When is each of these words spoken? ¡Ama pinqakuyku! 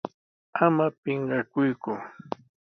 ¡Ama 0.63 0.85
pinqakuyku! 1.01 1.91